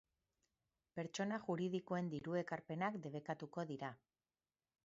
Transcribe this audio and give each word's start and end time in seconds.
Pertsona 0.99 1.39
juridikoen 1.43 2.09
diru-ekarpenak 2.15 3.01
debekatuko 3.07 3.71
dira. 3.75 3.93